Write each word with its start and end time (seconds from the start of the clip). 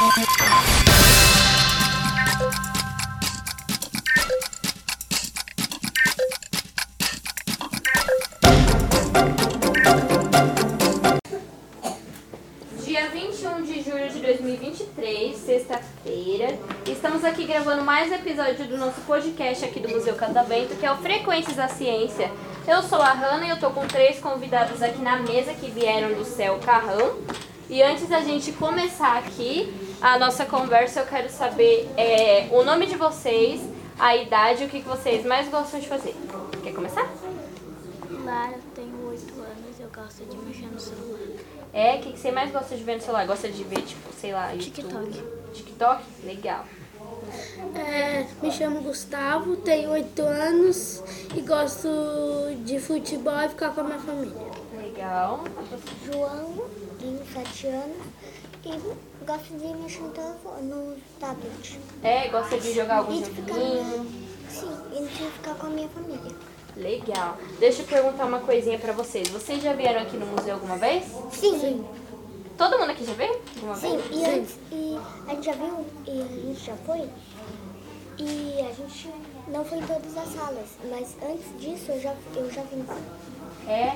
Dia 0.00 0.08
21 13.10 13.62
de 13.62 13.82
julho 13.82 14.08
de 14.08 14.20
2023, 14.20 15.36
sexta-feira. 15.36 16.58
Estamos 16.86 17.22
aqui 17.22 17.44
gravando 17.44 17.82
mais 17.82 18.10
episódio 18.10 18.66
do 18.66 18.78
nosso 18.78 19.02
podcast 19.02 19.66
aqui 19.66 19.80
do 19.80 19.90
Museu 19.90 20.14
Catavento, 20.14 20.76
que 20.76 20.86
é 20.86 20.90
o 20.90 20.96
Frequências 20.96 21.56
da 21.56 21.68
Ciência. 21.68 22.32
Eu 22.66 22.82
sou 22.82 23.02
a 23.02 23.12
Hanna 23.12 23.44
e 23.44 23.50
eu 23.50 23.60
tô 23.60 23.68
com 23.68 23.86
três 23.86 24.18
convidados 24.18 24.80
aqui 24.80 25.02
na 25.02 25.18
mesa 25.18 25.52
que 25.52 25.70
vieram 25.70 26.14
do 26.14 26.24
céu 26.24 26.58
Carrão. 26.64 27.18
E 27.68 27.82
antes 27.84 28.08
da 28.08 28.20
gente 28.20 28.50
começar 28.50 29.18
aqui 29.18 29.89
a 30.00 30.18
nossa 30.18 30.46
conversa, 30.46 31.00
eu 31.00 31.06
quero 31.06 31.28
saber 31.28 31.88
é, 31.96 32.48
o 32.50 32.62
nome 32.62 32.86
de 32.86 32.96
vocês, 32.96 33.60
a 33.98 34.16
idade 34.16 34.62
e 34.62 34.66
o 34.66 34.68
que 34.68 34.80
que 34.80 34.88
vocês 34.88 35.24
mais 35.26 35.48
gostam 35.48 35.78
de 35.78 35.88
fazer. 35.88 36.16
Quer 36.62 36.72
começar? 36.72 37.06
Lara, 38.24 38.52
eu 38.52 38.62
tenho 38.74 39.08
8 39.08 39.40
anos 39.40 39.80
eu 39.80 39.90
gosto 39.94 40.24
de 40.24 40.36
mexer 40.38 40.66
no 40.66 40.80
celular. 40.80 41.20
É, 41.72 41.96
o 41.96 42.00
que, 42.00 42.12
que 42.12 42.18
você 42.18 42.30
mais 42.30 42.50
gosta 42.50 42.76
de 42.76 42.82
ver 42.82 42.96
no 42.96 43.02
celular? 43.02 43.26
Gosta 43.26 43.48
de 43.48 43.62
ver, 43.64 43.82
tipo, 43.82 44.12
sei 44.12 44.32
lá, 44.32 44.52
YouTube? 44.52 45.10
TikTok. 45.10 45.24
TikTok? 45.52 46.04
Legal. 46.24 46.64
É, 47.74 48.26
me 48.42 48.50
chamo 48.50 48.80
Gustavo, 48.80 49.56
tenho 49.56 49.90
8 49.90 50.22
anos 50.22 51.02
e 51.34 51.40
gosto 51.42 51.88
de 52.64 52.80
futebol 52.80 53.40
e 53.42 53.48
ficar 53.50 53.74
com 53.74 53.82
a 53.82 53.84
minha 53.84 53.98
família. 53.98 54.32
Legal. 54.76 55.44
João, 56.06 56.64
tenho 56.98 57.20
7 57.32 57.66
anos 57.66 57.96
e 58.64 59.09
gosto 59.26 59.56
de 59.58 59.66
mexer 59.74 60.00
no 60.02 60.10
telefone, 60.10 60.62
no 60.62 60.96
tablet. 61.18 61.78
É, 62.02 62.28
gosta 62.28 62.58
de 62.58 62.72
jogar 62.72 62.98
algum 62.98 63.12
E 63.12 63.24
joguinho? 63.24 64.06
Sim, 64.48 64.76
e 64.92 65.02
de 65.06 65.30
ficar 65.30 65.54
com 65.54 65.66
a 65.66 65.70
minha 65.70 65.88
família. 65.88 66.34
Legal. 66.76 67.36
Deixa 67.58 67.82
eu 67.82 67.86
perguntar 67.86 68.24
uma 68.26 68.40
coisinha 68.40 68.78
pra 68.78 68.92
vocês. 68.92 69.28
Vocês 69.28 69.62
já 69.62 69.72
vieram 69.72 70.02
aqui 70.02 70.16
no 70.16 70.26
museu 70.26 70.54
alguma 70.54 70.76
vez? 70.76 71.04
Sim, 71.32 71.84
Todo 72.56 72.78
mundo 72.78 72.90
aqui 72.90 73.04
já 73.04 73.14
veio? 73.14 73.40
Alguma 73.56 73.74
sim, 73.76 73.96
vez? 73.96 74.10
e, 74.10 74.24
antes, 74.26 74.56
e 74.70 74.98
a 75.26 75.30
gente 75.34 75.46
já 75.46 75.52
viu, 75.52 75.86
e 76.06 76.20
a 76.20 76.24
gente 76.26 76.60
já 76.60 76.76
foi, 76.76 77.08
e 78.18 78.60
a 78.60 78.72
gente 78.72 79.08
não 79.50 79.64
foi 79.64 79.78
em 79.78 79.86
todas 79.86 80.16
as 80.16 80.28
salas, 80.28 80.68
mas 80.88 81.16
antes 81.22 81.60
disso 81.60 81.92
eu 81.92 82.00
já, 82.00 82.14
eu 82.34 82.50
já 82.50 82.62
vim. 82.62 82.84
É? 83.68 83.92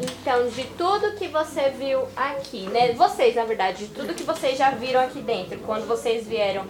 Então, 0.00 0.48
de 0.48 0.64
tudo 0.76 1.16
que 1.16 1.28
você 1.28 1.70
viu 1.70 2.06
aqui, 2.16 2.66
né? 2.66 2.92
Vocês, 2.92 3.34
na 3.34 3.44
verdade, 3.44 3.86
de 3.86 3.94
tudo 3.94 4.14
que 4.14 4.24
vocês 4.24 4.58
já 4.58 4.70
viram 4.70 5.00
aqui 5.00 5.20
dentro, 5.20 5.58
quando 5.60 5.86
vocês 5.86 6.26
vieram, 6.26 6.66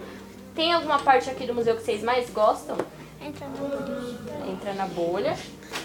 tem 0.55 0.73
alguma 0.73 0.99
parte 0.99 1.29
aqui 1.29 1.45
do 1.45 1.53
museu 1.53 1.75
que 1.75 1.83
vocês 1.83 2.03
mais 2.03 2.29
gostam? 2.29 2.77
Entra 3.21 3.47
no 3.47 3.67
bolha. 3.67 4.51
Entra 4.51 4.73
na 4.73 4.85
bolha. 4.87 5.37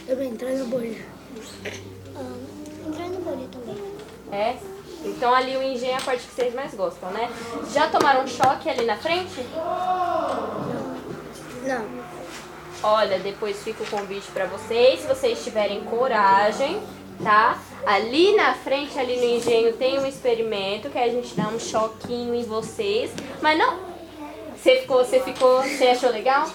Eu 0.07 0.17
vou 0.17 0.25
entrar 0.25 0.51
na 0.51 0.65
bolha. 0.65 1.05
Ah, 2.15 2.89
entrar 2.89 3.09
no 3.09 3.21
bolha 3.21 3.49
também. 3.51 3.77
É? 4.31 4.57
Então 5.05 5.35
ali 5.35 5.57
o 5.57 5.63
engenho 5.63 5.93
é 5.93 5.97
a 5.97 6.01
parte 6.01 6.27
que 6.27 6.35
vocês 6.35 6.55
mais 6.55 6.75
gostam, 6.75 7.11
né? 7.11 7.29
Já 7.73 7.89
tomaram 7.89 8.27
choque 8.27 8.69
ali 8.69 8.85
na 8.85 8.97
frente? 8.97 9.45
Não. 11.67 12.12
Olha, 12.83 13.19
depois 13.21 13.63
fica 13.63 13.85
o 13.85 13.87
convite 13.87 14.29
pra 14.33 14.47
vocês, 14.47 15.01
se 15.01 15.07
vocês 15.07 15.45
tiverem 15.45 15.83
coragem, 15.83 16.83
tá? 17.23 17.57
Ali 17.87 18.35
na 18.35 18.55
frente, 18.55 18.99
ali 18.99 19.17
no 19.19 19.25
engenho, 19.37 19.73
tem 19.75 20.01
um 20.01 20.07
experimento 20.07 20.91
que 20.91 20.99
a 20.99 21.09
gente 21.09 21.33
dá 21.35 21.49
um 21.49 21.61
choquinho 21.61 22.35
em 22.35 22.43
vocês. 22.43 23.13
Mas 23.41 23.57
não. 23.57 23.79
Você 24.57 24.81
ficou, 24.81 25.05
você 25.05 25.21
ficou, 25.21 25.63
você 25.63 25.89
achou 25.89 26.11
legal? 26.11 26.49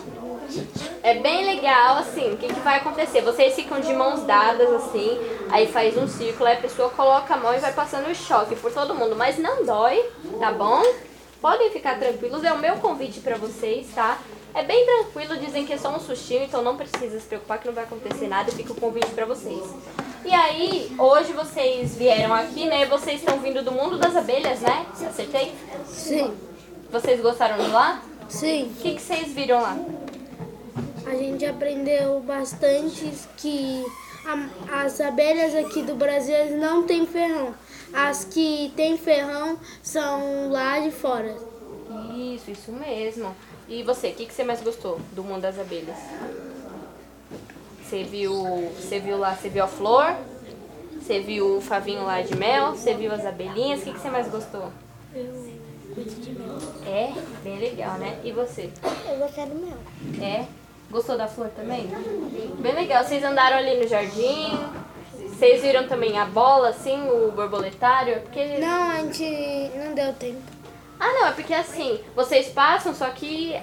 É 1.03 1.13
bem 1.15 1.45
legal, 1.45 1.97
assim, 1.97 2.33
o 2.33 2.37
que, 2.37 2.47
que 2.47 2.59
vai 2.59 2.77
acontecer? 2.77 3.21
Vocês 3.21 3.55
ficam 3.55 3.79
de 3.79 3.93
mãos 3.93 4.23
dadas, 4.23 4.69
assim, 4.73 5.17
aí 5.49 5.67
faz 5.67 5.95
um 5.97 6.07
círculo, 6.07 6.47
aí 6.47 6.57
a 6.57 6.61
pessoa 6.61 6.89
coloca 6.89 7.33
a 7.33 7.37
mão 7.37 7.53
e 7.53 7.59
vai 7.59 7.71
passando 7.71 8.09
o 8.09 8.15
choque 8.15 8.55
por 8.55 8.71
todo 8.73 8.95
mundo, 8.95 9.15
mas 9.15 9.37
não 9.37 9.65
dói, 9.65 10.03
tá 10.39 10.51
bom? 10.51 10.81
Podem 11.41 11.71
ficar 11.71 11.99
tranquilos, 11.99 12.43
é 12.43 12.51
o 12.51 12.57
meu 12.57 12.75
convite 12.77 13.19
pra 13.19 13.37
vocês, 13.37 13.87
tá? 13.93 14.17
É 14.57 14.63
bem 14.63 14.85
tranquilo, 14.85 15.37
dizem 15.37 15.65
que 15.67 15.73
é 15.73 15.77
só 15.77 15.95
um 15.95 15.99
sustinho, 15.99 16.43
então 16.43 16.63
não 16.63 16.75
precisa 16.75 17.19
se 17.19 17.27
preocupar 17.27 17.59
que 17.59 17.67
não 17.67 17.75
vai 17.75 17.83
acontecer 17.83 18.27
nada, 18.27 18.51
fica 18.51 18.71
o 18.73 18.75
convite 18.75 19.05
pra 19.11 19.23
vocês. 19.25 19.61
E 20.25 20.33
aí, 20.33 20.91
hoje 20.97 21.31
vocês 21.31 21.93
vieram 21.95 22.33
aqui, 22.33 22.65
né? 22.65 22.85
Vocês 22.87 23.19
estão 23.19 23.37
vindo 23.39 23.61
do 23.63 23.71
mundo 23.71 23.99
das 23.99 24.15
abelhas, 24.15 24.59
né? 24.61 24.85
Acertei? 25.07 25.53
Sim. 25.85 26.33
Vocês 26.91 27.21
gostaram 27.21 27.63
de 27.63 27.69
lá? 27.69 28.01
Sim. 28.27 28.71
O 28.71 28.81
que, 28.81 28.95
que 28.95 29.01
vocês 29.01 29.27
viram 29.31 29.61
lá? 29.61 29.77
A 31.05 31.15
gente 31.15 31.45
aprendeu 31.45 32.19
bastante 32.21 33.13
que 33.37 33.85
a- 34.25 34.83
as 34.85 34.99
abelhas 34.99 35.53
aqui 35.53 35.83
do 35.83 35.93
Brasil 35.93 36.57
não 36.57 36.81
têm 36.81 37.05
ferrão. 37.05 37.53
As 37.93 38.25
que 38.25 38.73
têm 38.75 38.97
ferrão 38.97 39.57
são 39.83 40.49
lá 40.49 40.79
de 40.79 40.89
fora. 40.89 41.37
Isso, 42.17 42.49
isso 42.51 42.71
mesmo. 42.71 43.33
E 43.67 43.83
você, 43.83 44.09
o 44.09 44.13
que, 44.13 44.25
que 44.25 44.33
você 44.33 44.43
mais 44.43 44.61
gostou 44.61 44.99
do 45.11 45.23
mundo 45.23 45.41
das 45.41 45.59
abelhas? 45.59 45.97
Você 47.83 48.03
viu, 48.03 48.33
você 48.79 48.99
viu 48.99 49.17
lá, 49.17 49.35
você 49.35 49.49
viu 49.49 49.63
a 49.63 49.67
flor? 49.67 50.15
Você 51.01 51.19
viu 51.19 51.57
o 51.57 51.61
favinho 51.61 52.03
lá 52.03 52.21
de 52.21 52.35
mel? 52.35 52.71
Você 52.71 52.93
viu 52.93 53.13
as 53.13 53.25
abelhinhas? 53.25 53.81
O 53.81 53.83
que, 53.83 53.93
que 53.93 53.99
você 53.99 54.09
mais 54.09 54.27
gostou? 54.29 54.71
Eu 55.13 55.57
de 56.03 56.31
mel. 56.31 56.57
É, 56.85 57.13
bem 57.43 57.59
legal, 57.59 57.97
né? 57.97 58.19
E 58.23 58.31
você? 58.31 58.69
Eu 59.09 59.17
gostei 59.17 59.45
do 59.45 59.55
mel. 59.55 59.77
É? 60.21 60.45
Gostou 60.91 61.17
da 61.17 61.27
flor 61.27 61.49
também? 61.49 61.87
Bem 62.59 62.73
legal. 62.73 63.03
Vocês 63.03 63.23
andaram 63.23 63.57
ali 63.57 63.77
no 63.77 63.87
jardim? 63.87 64.57
Vocês 65.29 65.61
viram 65.61 65.87
também 65.87 66.17
a 66.17 66.25
bola, 66.25 66.69
assim, 66.69 67.09
o 67.09 67.31
borboletário? 67.31 68.21
Porque... 68.21 68.57
Não, 68.57 68.91
a 68.91 69.03
gente 69.03 69.71
não 69.77 69.93
deu 69.93 70.13
tempo. 70.13 70.56
Ah, 70.99 71.13
não, 71.13 71.27
é 71.27 71.31
porque 71.31 71.53
assim, 71.53 71.99
vocês 72.15 72.47
passam, 72.47 72.93
só 72.93 73.07
que 73.09 73.53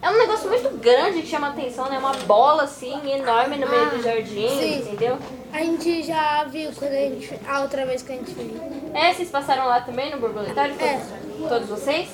é 0.00 0.10
um 0.10 0.18
negócio 0.18 0.48
muito 0.48 0.68
grande 0.78 1.22
que 1.22 1.28
chama 1.28 1.48
atenção, 1.48 1.88
né? 1.88 1.98
Uma 1.98 2.12
bola 2.12 2.64
assim, 2.64 2.92
enorme 3.10 3.56
no 3.56 3.68
meio 3.68 3.86
Ah, 3.86 3.90
do 3.90 4.02
jardim, 4.02 4.48
sim. 4.48 4.78
entendeu? 4.80 5.16
A 5.52 5.58
gente 5.58 6.02
já 6.02 6.44
viu 6.44 6.70
quando 6.72 6.92
a 6.92 6.96
gente. 6.96 7.38
A 7.46 7.60
outra 7.60 7.86
vez 7.86 8.02
que 8.02 8.12
a 8.12 8.16
gente 8.16 8.32
veio. 8.32 8.60
É, 8.94 9.12
vocês 9.14 9.30
passaram 9.30 9.66
lá 9.66 9.80
também 9.80 10.10
no 10.10 10.18
borboletário? 10.18 10.74
É. 10.80 10.98
Todos, 11.38 11.48
todos 11.48 11.68
vocês? 11.68 12.08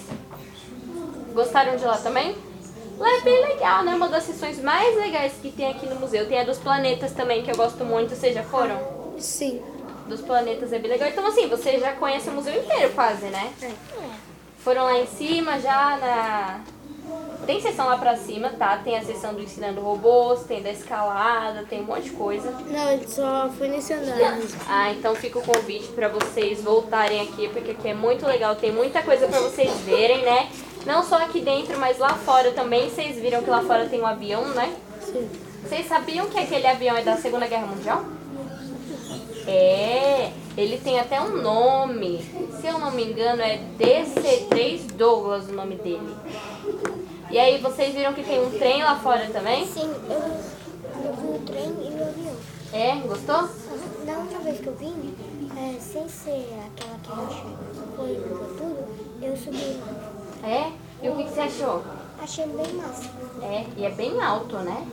Gostaram 1.33 1.77
de 1.77 1.85
lá 1.85 1.97
também? 1.99 2.37
Lá 2.99 3.09
é 3.17 3.21
bem 3.21 3.47
legal, 3.47 3.85
né? 3.85 3.95
Uma 3.95 4.09
das 4.09 4.25
sessões 4.25 4.61
mais 4.61 4.97
legais 4.97 5.35
que 5.41 5.53
tem 5.53 5.71
aqui 5.71 5.87
no 5.87 5.95
museu. 5.97 6.27
Tem 6.27 6.41
a 6.41 6.45
dos 6.45 6.59
planetas 6.59 7.12
também, 7.12 7.43
que 7.43 7.50
eu 7.50 7.56
gosto 7.56 7.85
muito. 7.85 8.15
Vocês 8.15 8.35
já 8.35 8.43
foram? 8.43 8.77
Sim. 9.19 9.62
Dos 10.09 10.21
planetas 10.21 10.73
é 10.73 10.79
bem 10.81 10.91
legal. 10.91 11.09
Então, 11.09 11.25
assim, 11.27 11.47
vocês 11.49 11.81
já 11.81 11.93
conhecem 11.93 12.33
o 12.33 12.35
museu 12.37 12.55
inteiro 12.55 12.93
quase, 12.95 13.27
né? 13.27 13.53
Foram 14.69 14.84
lá 14.84 14.99
em 14.99 15.06
cima 15.06 15.59
já 15.59 15.97
na. 15.97 16.61
Tem 17.47 17.59
sessão 17.59 17.87
lá 17.87 17.97
pra 17.97 18.15
cima, 18.15 18.51
tá? 18.51 18.77
Tem 18.77 18.99
a 18.99 19.03
sessão 19.03 19.33
do 19.33 19.41
ensinando 19.41 19.81
robôs, 19.81 20.45
tem 20.45 20.62
da 20.62 20.71
escalada, 20.71 21.65
tem 21.65 21.81
um 21.81 21.84
monte 21.84 22.03
de 22.03 22.11
coisa. 22.11 22.51
Não, 22.51 23.09
só 23.09 23.49
foi 23.56 23.69
nesse 23.69 23.95
andar. 23.95 24.39
Ah, 24.69 24.91
então 24.93 25.15
fica 25.15 25.39
o 25.39 25.43
convite 25.43 25.89
pra 25.93 26.09
vocês 26.09 26.62
voltarem 26.62 27.23
aqui, 27.23 27.49
porque 27.49 27.71
aqui 27.71 27.89
é 27.89 27.95
muito 27.95 28.27
legal, 28.27 28.56
tem 28.56 28.71
muita 28.71 29.03
coisa 29.03 29.27
pra 29.27 29.41
vocês 29.41 29.73
verem, 29.87 30.21
né? 30.21 30.51
Não 30.85 31.03
só 31.03 31.17
aqui 31.17 31.41
dentro, 31.41 31.79
mas 31.79 31.97
lá 31.97 32.11
fora 32.11 32.53
também. 32.53 32.91
Vocês 32.91 33.17
viram 33.17 33.43
que 33.43 33.49
lá 33.49 33.62
fora 33.62 33.87
tem 33.87 34.03
um 34.03 34.06
avião, 34.06 34.49
né? 34.49 34.77
Sim. 35.00 35.31
Vocês 35.67 35.89
sabiam 35.89 36.27
que 36.27 36.39
aquele 36.39 36.67
avião 36.67 36.95
é 36.95 37.00
da 37.00 37.17
Segunda 37.17 37.47
Guerra 37.47 37.69
Mundial? 37.69 38.05
É, 39.47 40.31
ele 40.59 40.77
tem 40.77 40.99
até 40.99 41.21
um 41.21 41.41
nome. 41.41 42.19
Se 42.61 42.67
eu 42.67 42.81
não 42.81 42.91
me 42.91 43.05
engano, 43.05 43.41
é 43.41 43.61
DC-3 43.79 44.93
Douglas 44.95 45.49
o 45.49 45.53
nome 45.53 45.77
dele. 45.77 46.17
E 47.31 47.38
aí, 47.38 47.59
vocês 47.59 47.94
viram 47.94 48.12
que 48.12 48.25
tem 48.25 48.44
um 48.44 48.50
trem 48.50 48.82
lá 48.82 48.99
fora 48.99 49.29
também? 49.32 49.65
Sim, 49.67 49.88
eu, 50.11 50.19
eu 51.05 51.15
vi 51.15 51.29
o 51.29 51.43
trem 51.47 51.65
e 51.65 51.94
o 51.94 52.09
avião. 52.09 52.37
É, 52.73 52.97
gostou? 53.06 53.49
Na 54.05 54.19
última 54.19 54.41
vez 54.41 54.59
que 54.59 54.67
eu 54.67 54.75
vim, 54.75 55.15
é, 55.56 55.79
sem 55.79 56.09
ser 56.09 56.47
aquela 56.67 56.99
que 57.05 57.12
a 57.12 57.25
gente 57.25 57.43
foi 57.94 58.15
tudo, 58.56 58.85
eu 59.23 59.37
subi 59.37 59.79
lá. 59.81 60.49
É? 60.49 60.73
E 61.03 61.09
o 61.09 61.17
que, 61.17 61.25
que 61.25 61.31
você 61.31 61.41
achou? 61.41 61.85
Achei 62.21 62.47
bem 62.47 62.73
massa. 62.73 63.09
É, 63.43 63.65
e 63.77 63.85
é 63.85 63.91
bem 63.91 64.21
alto, 64.21 64.56
né? 64.56 64.85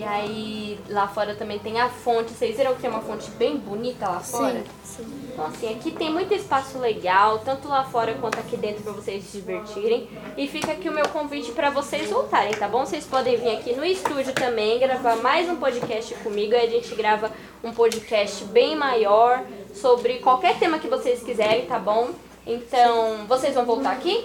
E 0.00 0.04
aí, 0.04 0.80
lá 0.88 1.06
fora 1.06 1.34
também 1.34 1.58
tem 1.58 1.78
a 1.78 1.90
fonte. 1.90 2.30
Vocês 2.32 2.56
viram 2.56 2.74
que 2.74 2.80
tem 2.80 2.88
uma 2.88 3.02
fonte 3.02 3.30
bem 3.32 3.58
bonita 3.58 4.08
lá 4.08 4.20
fora? 4.20 4.64
Sim. 4.82 5.04
Então, 5.30 5.44
assim, 5.44 5.74
aqui 5.74 5.90
tem 5.90 6.10
muito 6.10 6.32
espaço 6.32 6.78
legal, 6.78 7.40
tanto 7.40 7.68
lá 7.68 7.84
fora 7.84 8.14
quanto 8.14 8.40
aqui 8.40 8.56
dentro, 8.56 8.82
pra 8.82 8.92
vocês 8.92 9.22
se 9.24 9.36
divertirem. 9.36 10.08
E 10.38 10.48
fica 10.48 10.72
aqui 10.72 10.88
o 10.88 10.92
meu 10.92 11.06
convite 11.10 11.52
pra 11.52 11.68
vocês 11.68 12.08
voltarem, 12.08 12.54
tá 12.54 12.66
bom? 12.66 12.86
Vocês 12.86 13.04
podem 13.04 13.36
vir 13.36 13.50
aqui 13.50 13.74
no 13.76 13.84
estúdio 13.84 14.32
também, 14.32 14.78
gravar 14.78 15.16
mais 15.16 15.50
um 15.50 15.56
podcast 15.56 16.14
comigo. 16.14 16.54
Aí 16.54 16.66
a 16.66 16.70
gente 16.70 16.94
grava 16.94 17.30
um 17.62 17.70
podcast 17.70 18.42
bem 18.44 18.74
maior 18.74 19.44
sobre 19.74 20.20
qualquer 20.20 20.58
tema 20.58 20.78
que 20.78 20.88
vocês 20.88 21.22
quiserem, 21.22 21.66
tá 21.66 21.78
bom? 21.78 22.08
Então, 22.46 23.26
vocês 23.28 23.54
vão 23.54 23.66
voltar 23.66 23.92
aqui? 23.92 24.24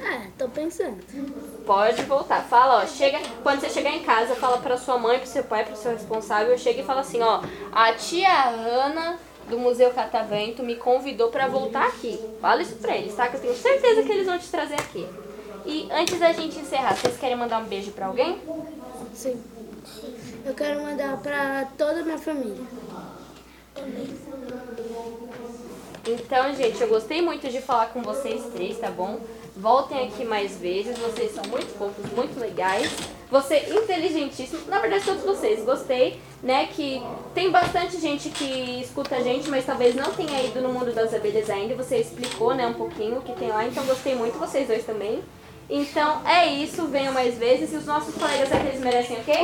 É, 0.00 0.28
tô 0.38 0.48
pensando. 0.48 0.98
Pode 1.66 2.02
voltar. 2.02 2.42
Fala, 2.44 2.82
ó, 2.82 2.86
chega, 2.86 3.18
quando 3.42 3.60
você 3.60 3.68
chegar 3.68 3.90
em 3.90 4.02
casa, 4.02 4.34
fala 4.34 4.58
pra 4.58 4.76
sua 4.76 4.98
mãe, 4.98 5.18
pro 5.18 5.28
seu 5.28 5.44
pai, 5.44 5.64
pro 5.64 5.76
seu 5.76 5.92
responsável, 5.92 6.56
chega 6.56 6.80
e 6.80 6.84
fala 6.84 7.00
assim, 7.00 7.20
ó, 7.20 7.42
a 7.72 7.92
tia 7.92 8.48
Ana 8.48 9.18
do 9.48 9.58
Museu 9.58 9.90
Catavento 9.90 10.62
me 10.62 10.76
convidou 10.76 11.28
pra 11.30 11.48
voltar 11.48 11.86
aqui. 11.86 12.18
Fala 12.40 12.62
isso 12.62 12.76
pra 12.76 12.96
eles, 12.96 13.14
tá? 13.14 13.28
Que 13.28 13.36
eu 13.36 13.40
tenho 13.40 13.56
certeza 13.56 14.02
que 14.02 14.12
eles 14.12 14.26
vão 14.26 14.38
te 14.38 14.48
trazer 14.48 14.74
aqui. 14.74 15.06
E 15.66 15.88
antes 15.90 16.18
da 16.18 16.32
gente 16.32 16.58
encerrar, 16.58 16.94
vocês 16.96 17.16
querem 17.18 17.36
mandar 17.36 17.58
um 17.58 17.64
beijo 17.64 17.90
pra 17.92 18.06
alguém? 18.06 18.40
Sim. 19.14 19.42
Eu 20.44 20.54
quero 20.54 20.82
mandar 20.82 21.16
pra 21.18 21.66
toda 21.76 22.00
a 22.00 22.02
minha 22.02 22.18
família. 22.18 22.56
Então, 26.06 26.54
gente, 26.54 26.80
eu 26.80 26.88
gostei 26.88 27.20
muito 27.20 27.48
de 27.48 27.60
falar 27.60 27.86
com 27.86 28.00
vocês 28.02 28.42
três, 28.54 28.78
tá 28.78 28.90
bom? 28.90 29.20
Voltem 29.58 30.06
aqui 30.06 30.24
mais 30.24 30.56
vezes, 30.56 30.96
vocês 30.98 31.34
são 31.34 31.42
muito 31.46 31.76
fofos, 31.76 32.08
muito 32.12 32.38
legais. 32.38 32.88
Você 33.28 33.54
é 33.54 33.70
inteligentíssimo, 33.70 34.62
na 34.68 34.78
verdade 34.78 35.04
todos 35.04 35.24
vocês, 35.24 35.64
gostei, 35.64 36.20
né? 36.40 36.68
Que 36.68 37.02
tem 37.34 37.50
bastante 37.50 38.00
gente 38.00 38.30
que 38.30 38.80
escuta 38.80 39.16
a 39.16 39.20
gente, 39.20 39.50
mas 39.50 39.66
talvez 39.66 39.96
não 39.96 40.12
tenha 40.12 40.40
ido 40.44 40.60
no 40.60 40.68
mundo 40.68 40.94
das 40.94 41.12
abelhas 41.12 41.50
ainda. 41.50 41.74
Você 41.74 41.96
explicou, 41.96 42.54
né, 42.54 42.68
um 42.68 42.74
pouquinho 42.74 43.18
o 43.18 43.20
que 43.20 43.32
tem 43.32 43.48
lá, 43.48 43.66
então 43.66 43.84
gostei 43.84 44.14
muito, 44.14 44.38
vocês 44.38 44.68
dois 44.68 44.86
também. 44.86 45.24
Então 45.68 46.24
é 46.24 46.46
isso, 46.46 46.86
venham 46.86 47.12
mais 47.12 47.36
vezes 47.36 47.72
e 47.72 47.76
os 47.76 47.84
nossos 47.84 48.14
colegas 48.14 48.52
aqui 48.52 48.68
eles 48.68 48.80
merecem, 48.80 49.18
ok? 49.18 49.34